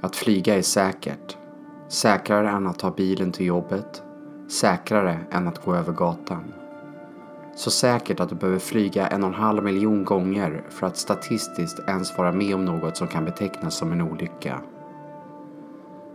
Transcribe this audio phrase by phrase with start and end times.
[0.00, 1.36] Att flyga är säkert.
[1.88, 4.02] Säkrare än att ta bilen till jobbet.
[4.48, 6.54] Säkrare än att gå över gatan.
[7.56, 11.78] Så säkert att du behöver flyga en och en halv miljon gånger för att statistiskt
[11.88, 14.60] ens vara med om något som kan betecknas som en olycka.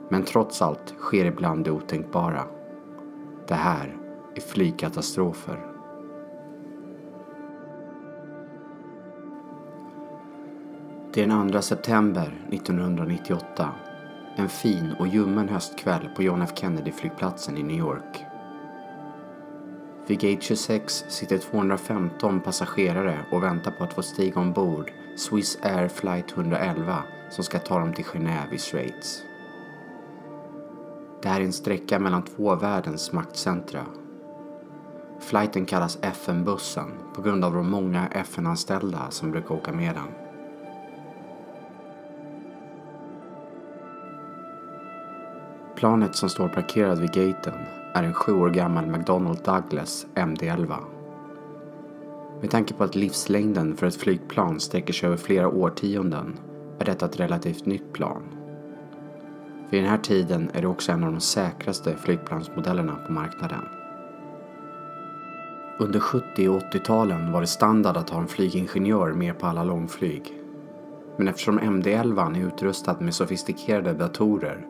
[0.10, 2.44] Men trots allt sker ibland det otänkbara.
[3.48, 3.98] Det här
[4.36, 5.73] är flygkatastrofer.
[11.14, 13.70] Det är den 2 september 1998.
[14.36, 18.26] En fin och ljummen höstkväll på John F Kennedy-flygplatsen i New York.
[20.08, 25.88] Vid gate 26 sitter 215 passagerare och väntar på att få stiga ombord Swiss Air
[25.88, 29.24] flight 111 som ska ta dem till Genève i Schweiz.
[31.22, 33.86] Det här är en sträcka mellan två av världens maktcentra.
[35.20, 40.23] Flighten kallas FN-bussen på grund av de många FN-anställda som brukar åka med den.
[45.84, 47.54] Planet som står parkerad vid gaten
[47.94, 50.76] är en sju år gammal McDonnell Douglas MD-11.
[52.42, 56.40] Med tanke på att livslängden för ett flygplan sträcker sig över flera årtionden
[56.80, 58.24] är detta ett relativt nytt plan.
[59.70, 63.64] Vid den här tiden är det också en av de säkraste flygplansmodellerna på marknaden.
[65.80, 70.34] Under 70 och 80-talen var det standard att ha en flygingenjör med på alla långflyg.
[71.18, 74.68] Men eftersom MD-11 är utrustad med sofistikerade datorer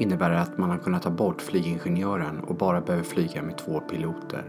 [0.00, 3.80] innebär det att man har kunnat ta bort flygingenjören och bara behöver flyga med två
[3.80, 4.44] piloter.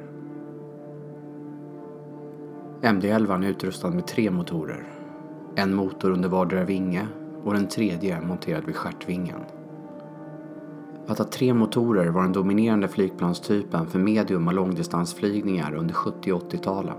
[2.82, 4.88] MD-11 är utrustad med tre motorer.
[5.56, 7.08] En motor under vardera vinge
[7.44, 9.40] och den tredje monterad vid stjärtvingen.
[11.08, 16.42] Att ha tre motorer var den dominerande flygplanstypen för medium och långdistansflygningar under 70 och
[16.42, 16.98] 80-talen.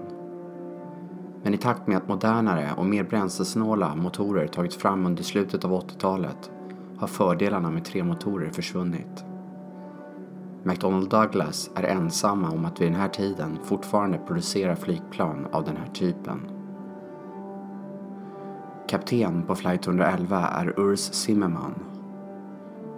[1.42, 5.70] Men i takt med att modernare och mer bränslesnåla motorer tagits fram under slutet av
[5.70, 6.50] 80-talet
[7.02, 9.24] har fördelarna med tre motorer försvunnit.
[10.62, 15.76] McDonnell Douglas är ensamma om att vid den här tiden fortfarande producera flygplan av den
[15.76, 16.40] här typen.
[18.88, 21.74] Kapten på flight 111 är Urs Zimmermann.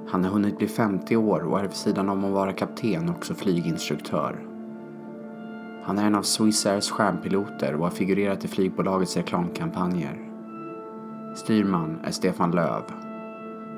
[0.08, 3.34] Han har hunnit bli 50 år och är vid sidan om att vara kapten också
[3.34, 4.46] flyginstruktör.
[5.84, 10.30] Han är en av Swissairs stjärnpiloter och har figurerat i flygbolagets reklamkampanjer.
[11.36, 12.82] Styrman är Stefan Löv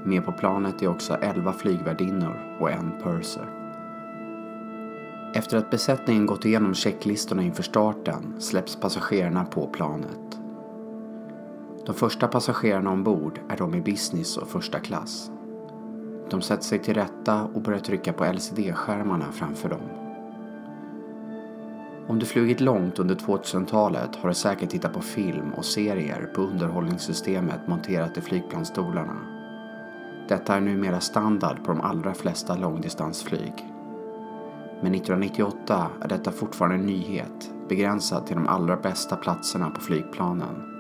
[0.07, 3.49] med på planet är också 11 flygvärdinnor och en purser.
[5.35, 10.39] Efter att besättningen gått igenom checklistorna inför starten släpps passagerarna på planet.
[11.87, 15.31] De första passagerarna ombord är de i business och första klass.
[16.31, 20.07] De sätter sig till rätta och börjar trycka på LCD-skärmarna framför dem.
[22.09, 26.41] Om du flugit långt under 2000-talet har du säkert tittat på film och serier på
[26.41, 29.36] underhållningssystemet monterat i flygplansstolarna.
[30.29, 33.53] Detta är numera standard på de allra flesta långdistansflyg.
[34.81, 40.73] Men 1998 är detta fortfarande en nyhet, begränsad till de allra bästa platserna på flygplanen.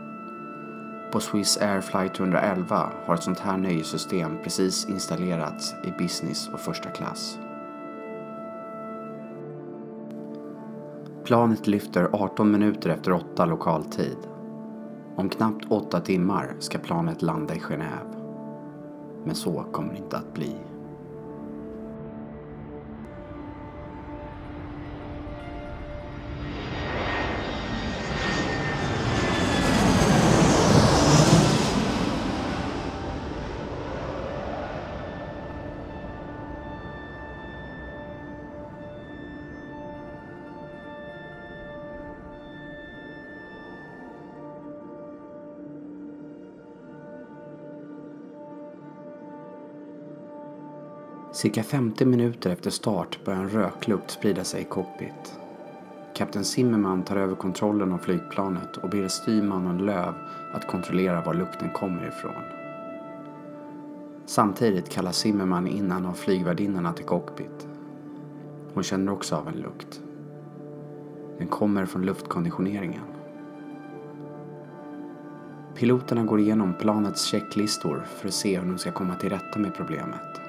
[1.12, 6.60] På Swiss Air Flight 111 har ett sånt här nöjessystem precis installerats i business och
[6.60, 7.38] första klass.
[11.24, 14.18] Planet lyfter 18 minuter efter 8 lokaltid.
[15.16, 18.15] Om knappt 8 timmar ska planet landa i Genève.
[19.26, 20.54] Men så kommer det inte att bli.
[51.46, 55.38] Cirka 50 minuter efter start börjar en röklukt sprida sig i cockpit.
[56.14, 60.14] Kapten Zimmerman tar över kontrollen av flygplanet och ber styrmannen Löv
[60.54, 62.42] att kontrollera var lukten kommer ifrån.
[64.26, 67.68] Samtidigt kallar Zimmerman in en av flygvärdinnorna till cockpit.
[68.74, 70.00] Hon känner också av en lukt.
[71.38, 73.04] Den kommer från luftkonditioneringen.
[75.74, 79.74] Piloterna går igenom planets checklistor för att se hur de ska komma till rätta med
[79.74, 80.45] problemet.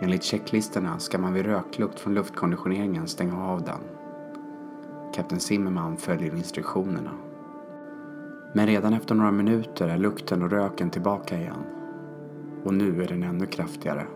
[0.00, 3.80] Enligt checklistorna ska man vid röklukt från luftkonditioneringen stänga av den.
[5.14, 7.10] Kapten Zimmerman följer instruktionerna.
[8.52, 11.64] Men redan efter några minuter är lukten och röken tillbaka igen.
[12.64, 14.06] Och nu är den ännu kraftigare.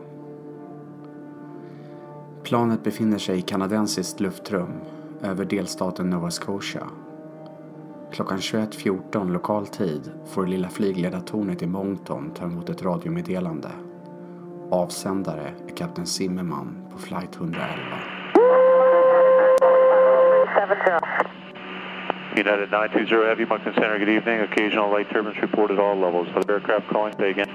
[2.43, 4.73] Planet befinner sig i kanadensiskt luftrum
[5.23, 6.87] över delstaten Nova Scotia.
[8.13, 13.69] Klockan 21.14 lokal tid får det lilla flygledartornet i Moncton ta emot ett radiomeddelande.
[14.70, 17.73] Avsändare är kapten Zimmerman på flight 111.
[22.37, 24.41] United 920 Heavy, Moncton Center, good evening.
[24.41, 26.29] Occasional light turbulence reported at all levels.
[26.37, 27.49] Other aircraft calling, say again.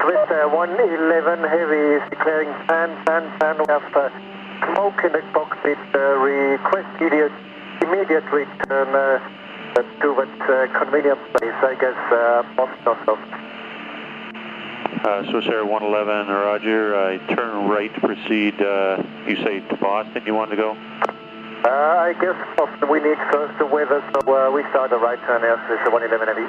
[0.00, 3.56] Swiss uh, 111 Heavy is declaring fan, fan, fan.
[3.58, 4.10] We have uh,
[4.74, 5.78] smoke in the cockpit.
[5.94, 7.32] Uh, request immediate,
[7.80, 9.18] immediate return uh,
[10.00, 13.16] towards uh, convenient place, I guess, uh, Boston or
[15.02, 16.94] Uh, Swiss Air 111, Roger.
[16.94, 18.54] I turn right to proceed.
[18.62, 20.76] Uh, you say to Boston you want to go?
[21.64, 25.18] Uh, I guess Boston, we need first the weather, so uh, we start the right
[25.26, 26.46] turn here, Swiss 111 Heavy.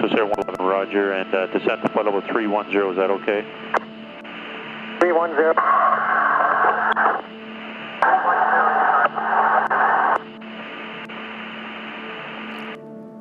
[0.00, 1.12] Swiss Air 111, Roger.
[1.12, 3.46] And uh, descent to flight level 310, is that okay?
[4.98, 5.54] 310.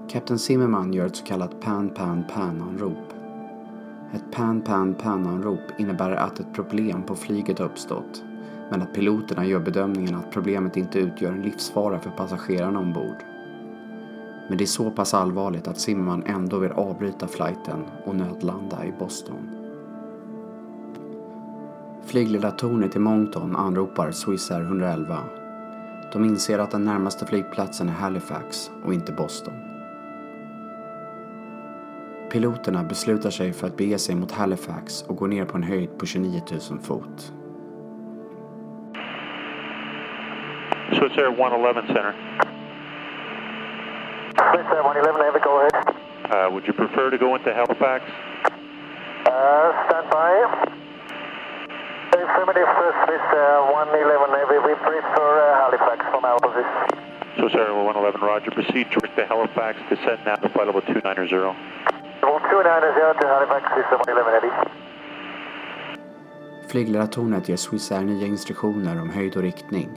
[0.10, 3.21] Kapten Zimmerman gör ett så kallat pan-pan-pan-anrop.
[4.14, 8.24] Ett pan-pan-pan-anrop innebär att ett problem på flyget har uppstått
[8.72, 13.24] men att piloterna gör bedömningen att problemet inte utgör en livsfara för passagerarna ombord.
[14.50, 18.94] Men det är så pass allvarligt att Zimmerman ändå vill avbryta flighten och nödlanda i
[19.00, 19.50] Boston.
[22.06, 25.18] Flygledartornet i Moncton anropar Swissair111.
[26.14, 29.71] De inser att den närmaste flygplatsen är Halifax och inte Boston.
[32.32, 35.98] Piloterna beslutar sig för att bege sig mot Halifax och går ner på en höjd
[35.98, 36.42] på 29
[36.72, 37.34] 000 fot.
[40.90, 42.14] Swiss Air 111 Center.
[44.52, 45.76] Swiss Air 111 Heavy, go ahead.
[46.32, 48.04] Uh, would you prefer to go into Halifax?
[49.28, 50.32] Uh, stand by.
[52.16, 52.70] Affirmative,
[53.06, 54.58] Swiss uh, 111 Heavy.
[54.68, 57.12] We prefer uh, Halifax from our position.
[57.40, 58.52] Swiss Air 111, Roger.
[58.52, 59.80] Proceed direct to Halifax.
[59.90, 61.91] Descend now to flight level 290.
[66.68, 69.90] Flygledartornet ger Swiss Air nya instruktioner om höjd och riktning.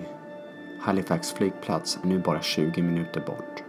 [0.81, 3.62] Halifax flygplats är nu bara 20 minuter bort.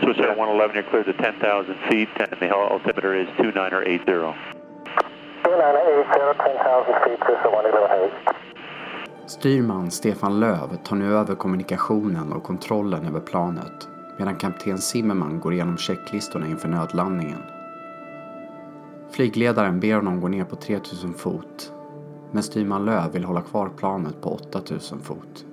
[0.00, 4.34] Swiss Air 111, you're cleared to 10,000 feet, and the altimeter is 2980.
[5.44, 8.10] 290, 10,000 feet, Swiss 111 Heavy.
[9.26, 15.52] Styrman Stefan Löv tar nu över kommunikationen och kontrollen över planet medan kapten Zimmerman går
[15.52, 17.42] igenom checklistorna inför nödlandningen.
[19.10, 21.72] Flygledaren ber honom gå ner på 3000 fot
[22.34, 25.44] men styrman Löv vill hålla kvar planet på 8000 fot.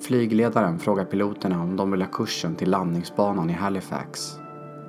[0.00, 4.38] Flygledaren frågar piloterna om de vill ha kursen till landningsbanan i Halifax.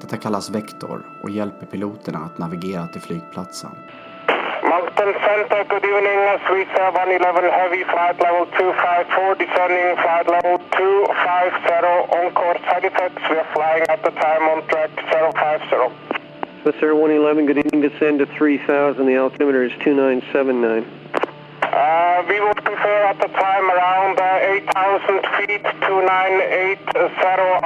[0.01, 3.71] Detta kallas vektor och hjälper piloterna att navigera till flygplatsen.
[4.63, 6.19] Mountain Center, good evening.
[6.75, 13.15] Air 111 Heavy, flight level 254, descending flight level 250, on course Halifax.
[13.29, 15.95] We are flying at the time on track 050.
[16.63, 20.83] Swiss Air 111, good evening, descend to 3000, the altimeter is 2979.
[21.63, 26.79] Uh, we would prefer at the time around uh, 8,000 feet, 2980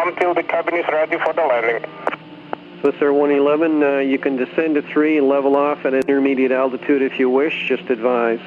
[0.06, 1.93] until the cabin is ready for the landing.
[2.84, 6.52] Swiss Air 111, uh, you can descend to 3 and level off at an intermediate
[6.52, 8.42] altitude if you wish, just advise.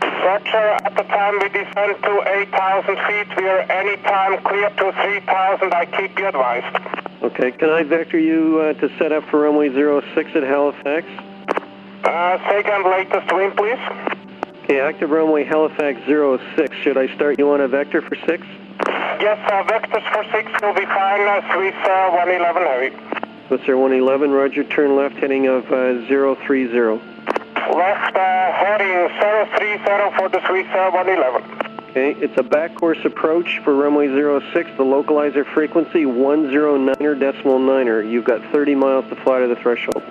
[0.00, 5.74] Roger, at the time we descend to 8,000 feet, we are anytime clear to 3,000.
[5.74, 7.22] I keep you advised.
[7.22, 11.06] Okay, can I vector you uh, to set up for runway 06 at Halifax?
[12.04, 13.78] Uh, second latest wind, please.
[14.64, 16.74] Okay, active runway Halifax 06.
[16.78, 18.46] Should I start you on a vector for 6?
[19.20, 21.20] Yes, uh, vectors for 6 will be fine.
[21.20, 23.27] Uh, Swiss uh, 111 heavy.
[23.48, 27.00] Swiss Air 111, roger, turn left heading of uh, 030.
[27.72, 29.78] Left uh, heading 030
[30.18, 31.42] for the Swiss uh, 111.
[31.88, 34.08] Okay, it's a back course approach for runway
[34.52, 38.02] 06, the localizer frequency 109er decimal niner.
[38.02, 40.02] You've got 30 miles to fly to the threshold.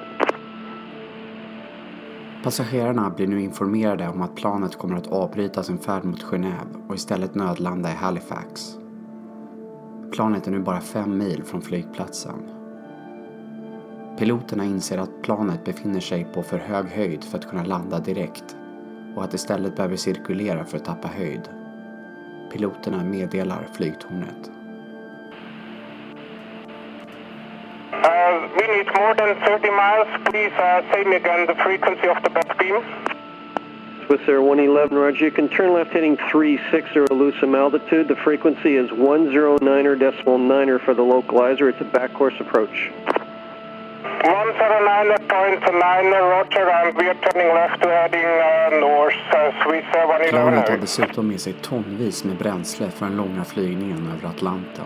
[2.44, 6.96] Passagerarna blir nu informerade om att planet kommer att avbryta sin färd mot Genève och
[6.96, 8.77] istället nödlanda i Halifax.
[10.12, 12.56] Planet är nu bara fem mil från flygplatsen.
[14.17, 18.57] Piloterna inser att planet befinner sig på för hög höjd för att kunna landa direkt
[19.15, 21.50] och att istället behöver cirkulera för att tappa höjd.
[22.51, 24.51] Piloterna meddelar flygtornet.
[27.93, 30.07] Uh, we need more than 30 miles.
[30.25, 32.83] Please uh, say me again the frequency of the back beam.
[34.07, 38.07] Swiss Air 111, roger, you can turn left heading 360 Lucem altitude.
[38.07, 41.69] The frequency is 109er decimal niner for the localizer.
[41.69, 42.91] It's a back course approach.
[50.29, 50.81] Planet har Heavy.
[50.81, 54.85] dessutom med sig tonvis med bränsle för den långa flygningen över Atlanten.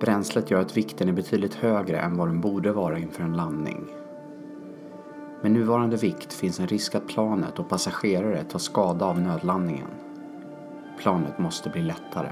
[0.00, 3.86] Bränslet gör att vikten är betydligt högre än vad den borde vara inför en landning.
[5.42, 9.88] Med nuvarande vikt finns en risk att planet och passagerare tar skada av nödlandningen.
[10.98, 12.30] Planet måste bli lättare.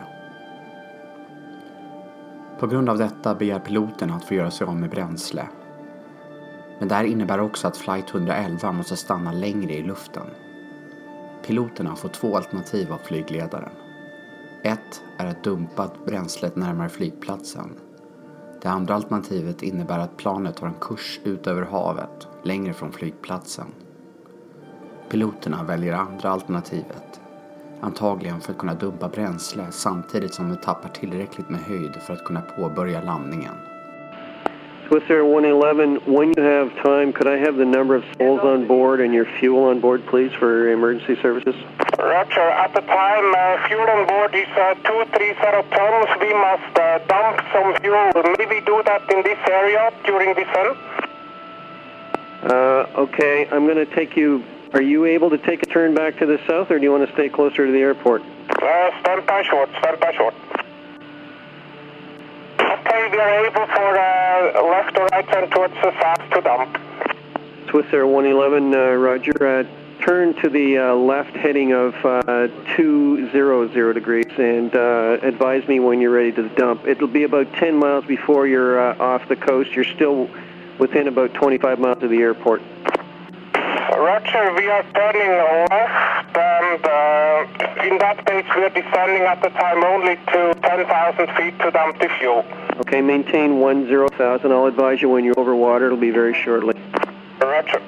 [2.59, 5.43] På grund av detta begär piloten att få göra sig av med bränsle.
[6.79, 10.27] Men det här innebär också att flight 111 måste stanna längre i luften.
[11.47, 13.71] Piloterna får två alternativ av flygledaren.
[14.63, 17.71] Ett är att dumpa bränslet närmare flygplatsen.
[18.63, 23.67] Det andra alternativet innebär att planet tar en kurs ut över havet, längre från flygplatsen.
[25.09, 27.21] Piloterna väljer andra alternativet.
[27.81, 32.25] Antagligen för att kunna dumpa bränsle samtidigt som de tappar tillräckligt med höjd för att
[32.25, 33.55] kunna påbörja landningen.
[34.89, 38.67] Swiss Air 111, when you have time, could I have the number of souls on
[38.67, 41.55] board and your fuel on board, please, for emergency services?
[41.99, 45.35] Roger, at the time uh, fuel on board is uh, 230
[45.69, 46.09] tons.
[46.23, 48.13] We must uh, dump some fuel.
[48.39, 50.79] Maybe do that in this area during descent.
[52.45, 54.43] Uh, okay, I'm going to take you.
[54.73, 57.07] Are you able to take a turn back to the south, or do you want
[57.07, 58.23] to stay closer to the airport?
[58.23, 60.35] Uh, stand by short, stand by short.
[62.89, 66.79] We are able for uh, left or right turn towards the south to dump.
[67.69, 69.47] Swiss Air 111, uh, Roger.
[69.47, 69.65] Uh,
[70.01, 76.01] turn to the uh, left heading of uh, 200 degrees and uh, advise me when
[76.01, 76.87] you're ready to dump.
[76.87, 79.73] It'll be about 10 miles before you're uh, off the coast.
[79.73, 80.31] You're still
[80.79, 82.63] within about 25 miles of the airport.
[83.55, 85.31] Roger, we are turning
[85.71, 91.37] left and uh, in that case we are descending at the time only to 10,000
[91.37, 92.47] feet to dump the fuel.
[92.79, 94.53] Okay, maintain 10,000.
[94.53, 95.87] I'll advise you when you're over water.
[95.87, 96.75] It'll be very shortly.
[97.41, 97.81] Roger.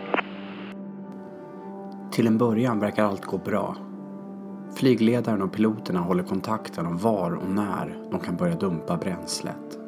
[2.10, 3.76] Till en början verkar allt gå bra.
[4.76, 9.78] Flygledaren och piloterna håller kontakten om var och när de kan börja dumpa bränslet.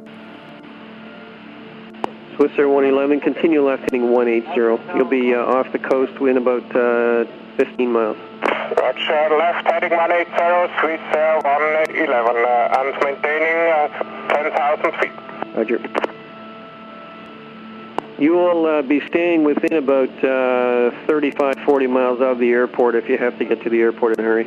[2.37, 4.79] Swiss Air 111, continue left heading 180.
[4.95, 8.17] You'll be uh, off the coast in about uh, 15 miles.
[8.77, 15.13] Roger, left heading 180, Swiss Air 111 uh, and maintaining uh, 10,000 feet.
[15.57, 15.79] Roger.
[18.19, 23.09] You will uh, be staying within about uh, 35, 40 miles of the airport if
[23.09, 24.47] you have to get to the airport in a hurry.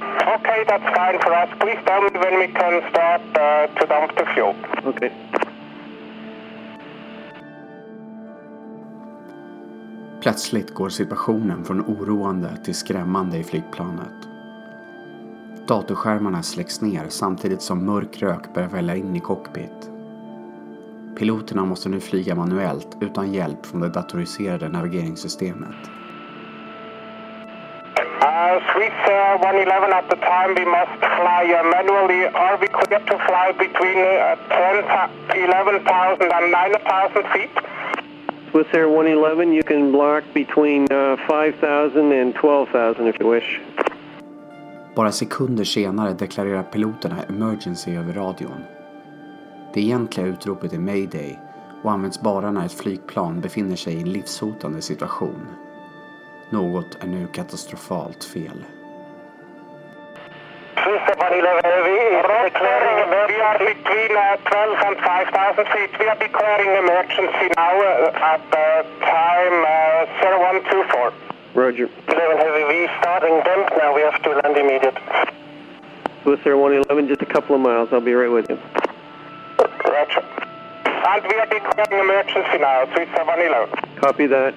[0.00, 1.48] Okay, that's fine for us.
[1.58, 4.54] Please tell me when we can start uh, to dump the fuel.
[4.84, 5.10] Okay.
[10.20, 14.37] Plötsligt går situationen från oroande till skrämmande i flygplanet.
[15.68, 19.90] Datorskärmarna släcks ner samtidigt som mörk rök börjar välla in i cockpit.
[21.18, 25.76] Piloterna måste nu flyga manuellt utan hjälp från det datoriserade navigeringssystemet.
[28.22, 32.26] Uh, Swiss uh, 111 at the time we must fly uh, manually.
[32.26, 34.36] Are we clear to fly between uh,
[35.28, 37.50] 10, 11,000 and 9,000 feet?
[38.50, 43.60] Swiss Air 111, you can block between uh, 5,000 and 12,000 if you wish.
[44.98, 48.64] Bara sekunder senare deklarerar piloterna emergency över radion.
[49.74, 51.38] Det egentliga utropet är mayday
[51.82, 55.48] och används bara när ett flygplan befinner sig i en livshotande situation.
[56.50, 58.64] Något är nu katastrofalt fel.
[60.84, 62.98] Swiss 111 Heavy is declaring,
[63.30, 65.90] we are between uh, 12 and 5,000 feet.
[66.00, 68.82] We are declaring emergency now uh, at uh,
[69.14, 70.22] time uh,
[71.30, 71.37] 0124.
[71.58, 71.88] Roger.
[72.06, 73.92] 11 Heavy, we starting dump now.
[73.92, 74.96] We have to land immediate.
[76.22, 77.88] Swiss Air 111, just a couple of miles.
[77.90, 78.58] I'll be right with you.
[79.96, 80.22] Roger.
[80.84, 83.70] And we are declaring emergency now, Swiss 111.
[84.00, 84.54] Copy that.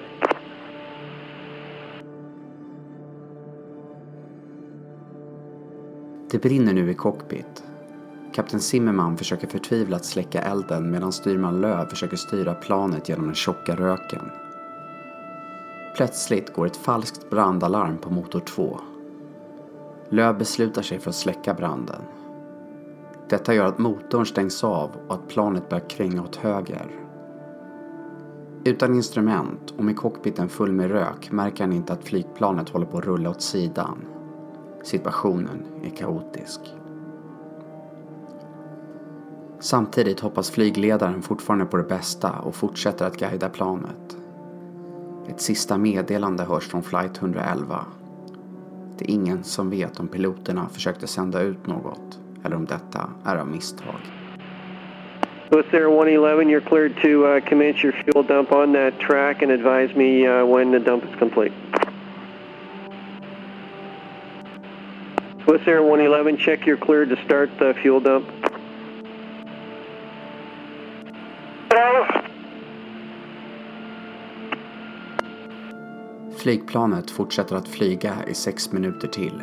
[6.30, 7.64] Det brinner nu i cockpit.
[8.34, 13.76] Kapten Zimmerman försöker förtvivlat släcka elden medan styrman Löv försöker styra planet genom den tjocka
[13.76, 14.41] röken.
[15.96, 18.80] Plötsligt går ett falskt brandalarm på motor 2.
[20.08, 22.02] Löv beslutar sig för att släcka branden.
[23.28, 26.86] Detta gör att motorn stängs av och att planet börjar kränga åt höger.
[28.64, 32.98] Utan instrument och med cockpiten full med rök märker han inte att flygplanet håller på
[32.98, 33.98] att rulla åt sidan.
[34.82, 36.60] Situationen är kaotisk.
[39.60, 44.21] Samtidigt hoppas flygledaren fortfarande på det bästa och fortsätter att guida planet.
[45.42, 47.84] Sista meddelande hörs från flight 111.
[48.98, 53.36] Det är ingen som vet om piloterna försökte sända ut något eller om detta är
[53.36, 54.00] av misstag.
[55.48, 59.52] Swiss Air 111, you're cleared to uh, commence your fuel dump on that track and
[59.52, 61.52] advise me uh, when the dump is complete.
[65.44, 68.26] Swiss Air 111, check you're cleared to start the fuel dump.
[76.42, 79.42] Flygplanet fortsätter att flyga i sex minuter till.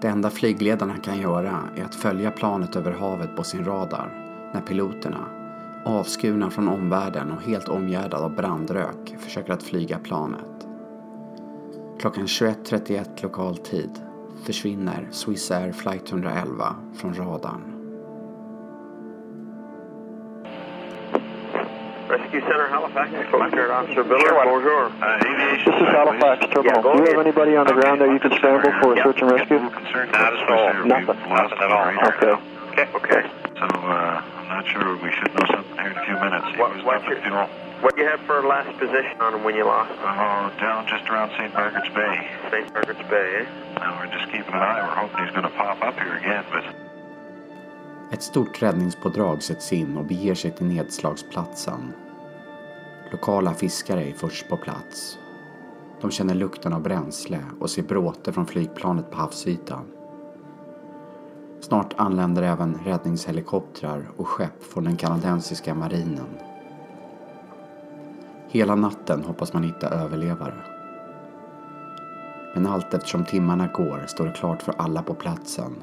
[0.00, 4.12] Det enda flygledarna kan göra är att följa planet över havet på sin radar
[4.54, 5.26] när piloterna,
[5.84, 10.66] avskurna från omvärlden och helt omgärdade av brandrök, försöker att flyga planet.
[12.00, 13.90] Klockan 21.31 lokal tid
[14.42, 17.77] försvinner Swiss Air Flight 111 från radarn.
[22.08, 23.10] Rescue Center, Halifax.
[23.30, 24.32] Coast Officer Biller.
[24.32, 24.88] Bonjour.
[24.96, 25.72] Uh, aviation.
[25.72, 26.80] This is Halifax Terminal.
[26.82, 29.30] Do you have anybody on the ground that you can scramble for a search and
[29.30, 29.58] rescue?
[29.60, 30.72] Not at all.
[30.88, 31.06] Nothing.
[31.28, 31.88] Nothing at all.
[32.08, 32.32] Okay.
[32.72, 32.86] Okay.
[32.96, 33.22] Okay.
[33.60, 34.96] So, uh, I'm not sure.
[34.96, 36.46] We should know something here in a few minutes.
[36.48, 37.48] He What- was what's your- fuel.
[37.80, 39.92] What do you have for last position on him when you lost?
[40.02, 41.52] Oh, down just around St.
[41.54, 42.26] Margaret's Bay.
[42.50, 42.72] St.
[42.74, 43.78] Margaret's Bay, eh?
[43.78, 44.82] Now we're just keeping an eye.
[44.82, 46.64] We're hoping he's going to pop up here again, but
[48.10, 51.92] Ett stort räddningspådrag sätts in och beger sig till nedslagsplatsen.
[53.12, 55.18] Lokala fiskare är först på plats.
[56.00, 59.84] De känner lukten av bränsle och ser bråte från flygplanet på havsytan.
[61.60, 66.38] Snart anländer även räddningshelikoptrar och skepp från den kanadensiska marinen.
[68.48, 70.62] Hela natten hoppas man hitta överlevare.
[72.54, 75.74] Men allt eftersom timmarna går står det klart för alla på platsen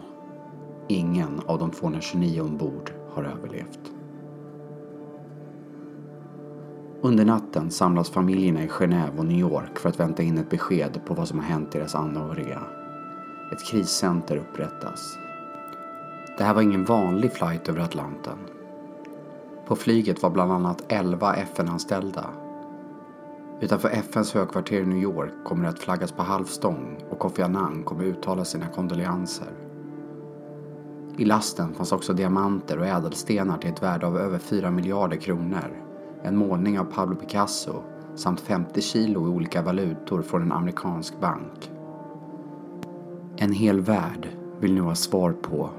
[0.88, 3.80] Ingen av de 229 ombord har överlevt.
[7.02, 11.00] Under natten samlas familjerna i Genève och New York för att vänta in ett besked
[11.06, 12.62] på vad som har hänt deras anhöriga.
[13.54, 15.18] Ett kriscenter upprättas.
[16.38, 18.38] Det här var ingen vanlig flight över Atlanten.
[19.68, 22.26] På flyget var bland annat 11 FN-anställda.
[23.62, 27.84] Utanför FNs högkvarter i New York kommer det att flaggas på halvstång och Kofi Annan
[27.84, 29.65] kommer uttala sina kondolenser.
[31.18, 35.84] I lasten fanns också diamanter och ädelstenar till ett värde av över 4 miljarder kronor,
[36.24, 37.84] en målning av Pablo Picasso
[38.16, 41.72] samt 50 kilo i olika valutor från en amerikansk bank.
[43.38, 45.70] En hel värld vill nu ha svar på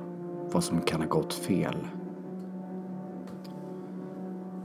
[0.52, 1.76] vad som kan ha gått fel.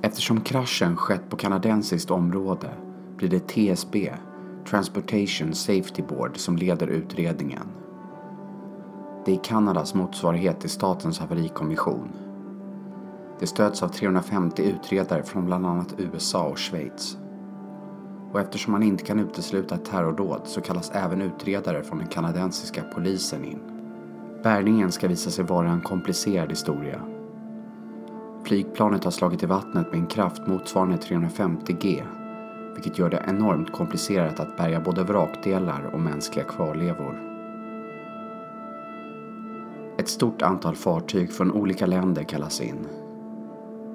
[0.02, 2.70] Eftersom kraschen skett på kanadensiskt område
[3.18, 4.14] blir det TSB,
[4.70, 7.68] Transportation Safety Board, som leder utredningen.
[9.26, 12.10] Det är Kanadas motsvarighet till Statens haverikommission.
[13.40, 17.18] Det stöds av 350 utredare från bland annat USA och Schweiz.
[18.32, 22.84] Och eftersom man inte kan utesluta ett terrordåd så kallas även utredare från den kanadensiska
[22.96, 23.60] polisen in.
[24.44, 27.02] Bärgningen ska visa sig vara en komplicerad historia.
[28.44, 32.04] Flygplanet har slagit i vattnet med en kraft motsvarande 350 G,
[32.74, 37.31] vilket gör det enormt komplicerat att bärga både vrakdelar och mänskliga kvarlevor.
[40.02, 42.88] Ett stort antal fartyg från olika länder kallas in.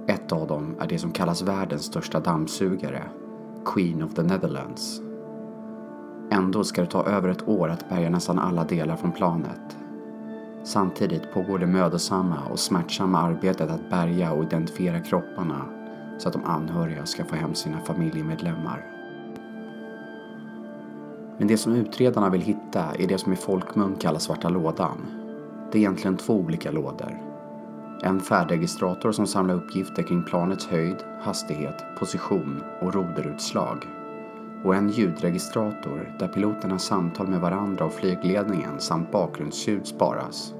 [0.06, 3.02] Ett av dem är det som kallas världens största dammsugare,
[3.64, 5.00] Queen of the Netherlands.
[6.30, 9.76] Ändå ska det ta över ett år att bärga nästan alla delar från planet.
[10.64, 15.64] Samtidigt pågår det mödosamma och smärtsamma arbetet att bärga och identifiera kropparna
[16.18, 18.86] så att de anhöriga ska få hem sina familjemedlemmar.
[21.38, 25.15] Men det som utredarna vill hitta är det som i folkmun kallas svarta lådan.
[25.72, 27.26] Det är egentligen två olika lådor.
[28.02, 33.86] En färdregistrator som samlar uppgifter kring planets höjd, hastighet, position och roderutslag.
[34.64, 40.54] Och en ljudregistrator där piloternas samtal med varandra och flygledningen samt bakgrundsljud sparas.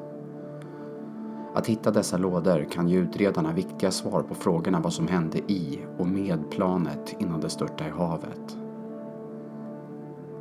[1.55, 5.79] Att hitta dessa lådor kan ge utredarna viktiga svar på frågorna vad som hände i
[5.99, 8.59] och med planet innan det störtade i havet.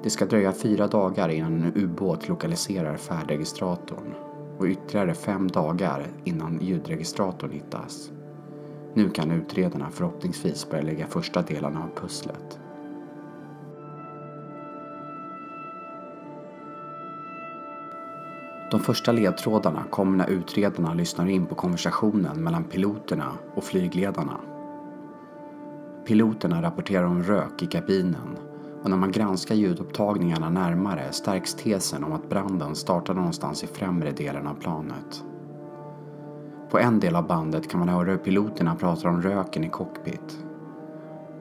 [0.04, 4.14] Det ska dröja fyra dagar innan en ubåt lokaliserar färdregistratorn
[4.58, 8.12] och ytterligare fem dagar innan ljudregistratorn hittas.
[8.94, 12.60] Nu kan utredarna förhoppningsvis börja lägga första delarna av pusslet.
[18.72, 24.40] De första ledtrådarna kommer när utredarna lyssnar in på konversationen mellan piloterna och flygledarna.
[26.06, 28.38] Piloterna rapporterar om rök i kabinen
[28.86, 34.12] och när man granskar ljudupptagningarna närmare stärks tesen om att branden startade någonstans i främre
[34.12, 35.24] delen av planet.
[36.70, 40.46] På en del av bandet kan man höra hur piloterna pratar om röken i cockpit.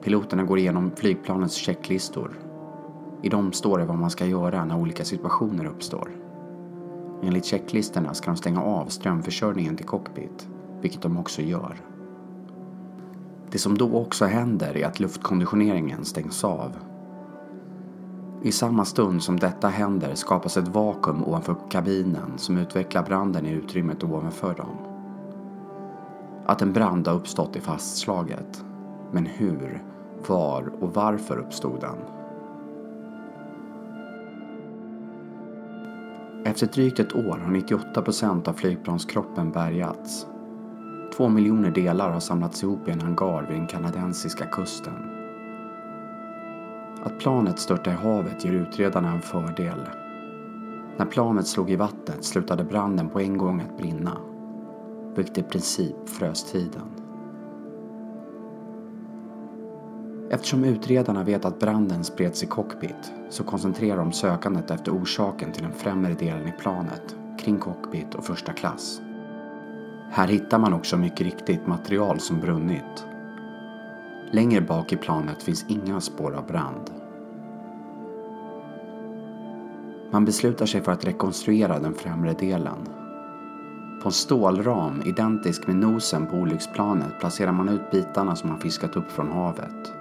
[0.03, 2.39] Piloterna går igenom flygplanets checklistor.
[3.21, 6.09] I dem står det vad man ska göra när olika situationer uppstår.
[7.23, 10.47] Enligt checklistorna ska de stänga av strömförsörjningen till cockpit,
[10.81, 11.75] vilket de också gör.
[13.51, 16.71] Det som då också händer är att luftkonditioneringen stängs av.
[18.45, 23.51] I samma stund som detta händer skapas ett vakuum ovanför kabinen som utvecklar branden i
[23.51, 24.77] utrymmet ovanför dem.
[26.45, 28.65] Att en brand har uppstått är fastslaget.
[29.11, 29.83] Men hur,
[30.27, 31.97] var och varför uppstod den?
[36.45, 40.27] Efter drygt ett år har 98 procent av flygplanskroppen bärgats.
[41.17, 45.14] Två miljoner delar har samlats ihop i en hangar vid den kanadensiska kusten.
[47.05, 49.89] Att planet störtade i havet ger utredarna en fördel.
[50.97, 54.17] När planet slog i vattnet slutade branden på en gång att brinna,
[55.15, 56.87] vilket i princip frös tiden.
[60.29, 65.63] Eftersom utredarna vet att branden spreds i cockpit så koncentrerar de sökandet efter orsaken till
[65.63, 69.01] den främre delen i planet, kring cockpit och första klass.
[70.11, 73.05] Här hittar man också mycket riktigt material som brunnit.
[74.35, 76.91] Längre bak i planet finns inga spår av brand.
[80.11, 82.77] Man beslutar sig för att rekonstruera den främre delen.
[84.01, 88.95] På en stålram identisk med nosen på olycksplanet placerar man ut bitarna som man fiskat
[88.95, 89.93] upp från havet.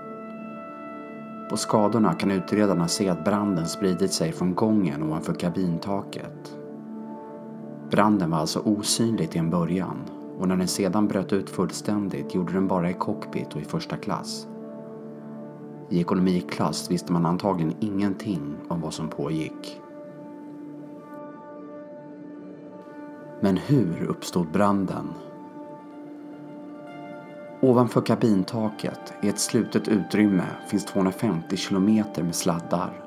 [1.50, 6.56] På skadorna kan utredarna se att branden spridit sig från gången ovanför kabintaket.
[7.90, 9.98] Branden var alltså osynlig till en början
[10.38, 13.96] och när den sedan bröt ut fullständigt gjorde den bara i cockpit och i första
[13.96, 14.48] klass.
[15.90, 19.80] I ekonomiklass visste man antagligen ingenting om vad som pågick.
[23.40, 25.08] Men hur uppstod branden?
[27.60, 33.04] Ovanför kabintaket, i ett slutet utrymme, finns 250 kilometer med sladdar.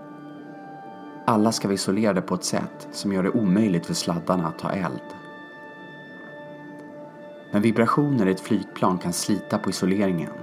[1.26, 4.70] Alla ska vara isolerade på ett sätt som gör det omöjligt för sladdarna att ta
[4.70, 5.02] eld.
[7.51, 10.33] Men vibrationer i ett flygplan kan slita på isoleringen.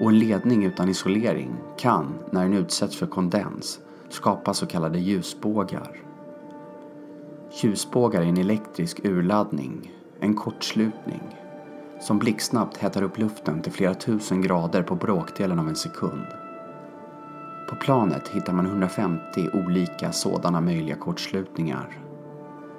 [0.00, 6.00] Och en ledning utan isolering kan, när den utsätts för kondens, skapa så kallade ljusbågar.
[7.62, 11.22] Ljusbågar är en elektrisk urladdning, en kortslutning,
[12.00, 16.26] som blixtsnabbt hettar upp luften till flera tusen grader på bråkdelen av en sekund.
[17.68, 22.07] På planet hittar man 150 olika sådana möjliga kortslutningar.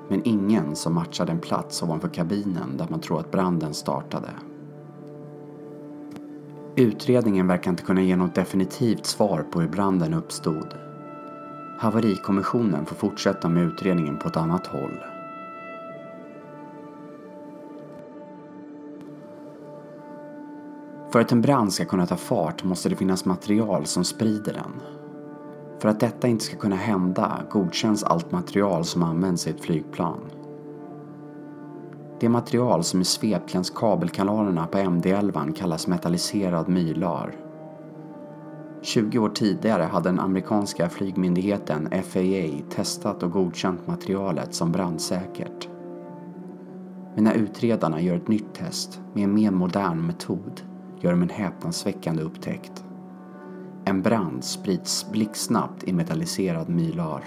[0.10, 4.30] Men ingen som matchar den plats ovanför kabinen där man tror att branden startade.
[6.76, 10.74] Utredningen verkar inte kunna ge något definitivt svar på hur branden uppstod.
[11.78, 15.00] Haverikommissionen får fortsätta med utredningen på ett annat håll.
[21.12, 24.99] För att en brand ska kunna ta fart måste det finnas material som sprider den.
[25.80, 30.20] För att detta inte ska kunna hända godkänns allt material som används i ett flygplan.
[32.20, 37.36] Det material som är svept längs kabelkanalerna på MD-11 kallas metalliserad mylar.
[38.82, 45.70] 20 år tidigare hade den amerikanska flygmyndigheten FAA testat och godkänt materialet som brandsäkert.
[47.16, 50.62] Men när utredarna gör ett nytt test med en mer modern metod
[51.00, 52.84] gör de en häpnadsväckande upptäckt.
[53.90, 57.24] En brand sprids blixtsnabbt i metalliserad mylar.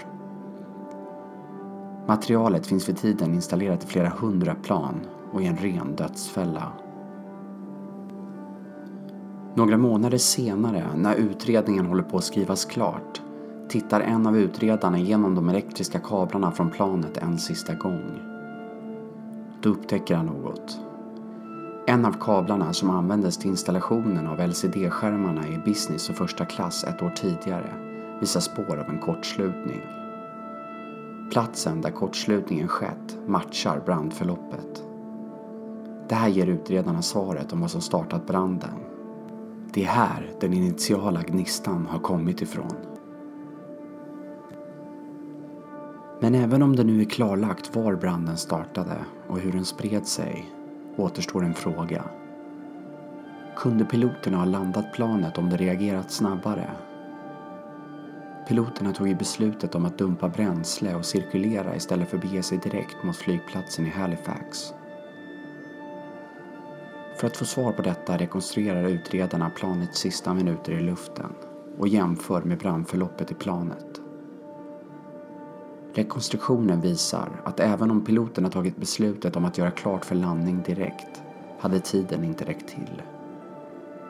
[2.07, 4.95] Materialet finns för tiden installerat i flera hundra plan
[5.31, 6.71] och är en ren dödsfälla.
[9.55, 13.21] Några månader senare, när utredningen håller på att skrivas klart,
[13.69, 18.19] tittar en av utredarna igenom de elektriska kablarna från planet en sista gång.
[19.61, 20.79] Då upptäcker han något.
[21.93, 27.01] En av kablarna som användes till installationen av LCD-skärmarna i business och första klass ett
[27.01, 27.73] år tidigare
[28.19, 29.81] visar spår av en kortslutning.
[31.31, 34.83] Platsen där kortslutningen skett matchar brandförloppet.
[36.09, 38.79] Det här ger utredarna svaret om vad som startat branden.
[39.73, 42.75] Det är här den initiala gnistan har kommit ifrån.
[46.19, 50.52] Men även om det nu är klarlagt var branden startade och hur den spred sig
[50.97, 52.03] återstår en fråga.
[53.55, 56.69] Kunde piloterna ha landat planet om de reagerat snabbare?
[58.47, 62.57] Piloterna tog ju beslutet om att dumpa bränsle och cirkulera istället för att bege sig
[62.57, 64.73] direkt mot flygplatsen i Halifax.
[67.17, 71.31] För att få svar på detta rekonstruerar utredarna planets sista minuter i luften
[71.77, 74.02] och jämför med brandförloppet i planet.
[75.95, 81.21] Rekonstruktionen visar att även om piloterna tagit beslutet om att göra klart för landning direkt
[81.59, 83.01] hade tiden inte räckt till.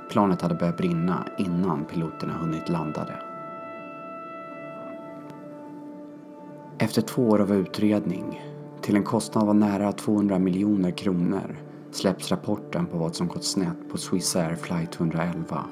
[0.09, 3.19] Planet hade börjat brinna innan piloterna hunnit landa det.
[6.77, 8.41] Efter två år av utredning,
[8.81, 11.59] till en kostnad av nära 200 miljoner kronor,
[11.91, 15.65] släpps rapporten på vad som gått snett på Swissair flight 111.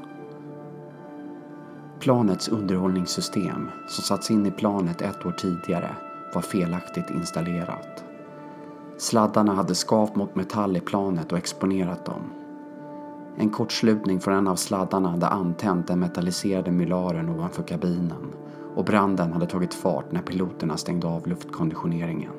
[2.01, 5.95] Planets underhållningssystem, som satts in i planet ett år tidigare,
[6.33, 8.03] var felaktigt installerat.
[8.97, 12.21] Sladdarna hade skavt mot metall i planet och exponerat dem.
[13.37, 18.33] En kortslutning från en av sladdarna hade antänt den metalliserade mylaren ovanför kabinen
[18.75, 22.33] och branden hade tagit fart när piloterna stängde av luftkonditioneringen.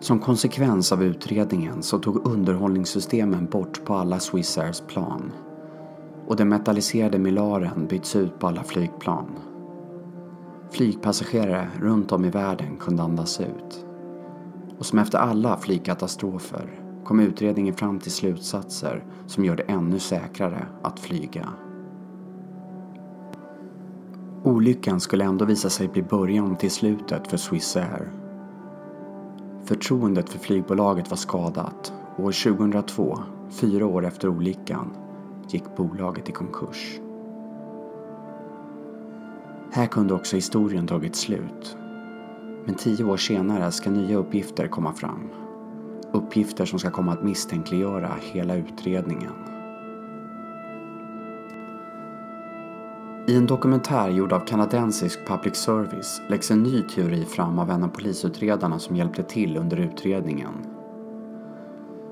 [0.00, 5.32] Som konsekvens av utredningen så tog underhållningssystemen bort på alla Swissairs plan
[6.26, 9.26] och den metalliserade milaren byts ut på alla flygplan.
[10.70, 13.86] Flygpassagerare runt om i världen kunde andas ut.
[14.78, 20.66] Och som efter alla flygkatastrofer kom utredningen fram till slutsatser som gör det ännu säkrare
[20.82, 21.48] att flyga.
[24.42, 28.12] Olyckan skulle ändå visa sig bli början till slutet för Swissair.
[29.64, 33.18] Förtroendet för flygbolaget var skadat och år 2002,
[33.50, 34.90] fyra år efter olyckan,
[35.54, 37.00] gick bolaget i konkurs.
[39.72, 41.76] Här kunde också historien tagit slut.
[42.64, 45.30] Men tio år senare ska nya uppgifter komma fram.
[46.12, 49.32] Uppgifter som ska komma att misstänkliggöra hela utredningen.
[53.28, 57.84] I en dokumentär gjord av kanadensisk public service läggs en ny teori fram av en
[57.84, 60.75] av polisutredarna som hjälpte till under utredningen.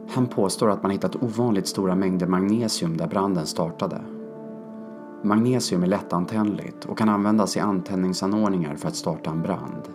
[0.09, 4.01] Han påstår att man hittat ovanligt stora mängder magnesium där branden startade.
[5.23, 9.88] Magnesium är lättantändligt och kan användas i antändningsanordningar för att starta en brand.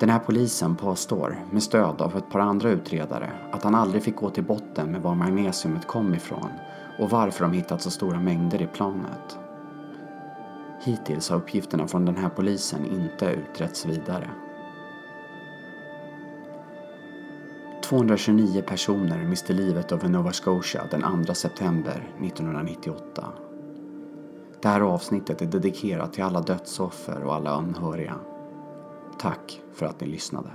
[0.00, 4.16] Den här polisen påstår, med stöd av ett par andra utredare, att han aldrig fick
[4.16, 6.48] gå till botten med var magnesiumet kom ifrån
[6.98, 9.38] och varför de hittat så stora mängder i planet.
[10.80, 14.30] Hittills har uppgifterna från den här polisen inte utretts vidare.
[17.94, 23.32] 229 personer miste livet över Nova Scotia den 2 september 1998.
[24.62, 28.14] Det här avsnittet är dedikerat till alla dödsoffer och alla anhöriga.
[29.18, 30.50] Tack för att ni lyssnade.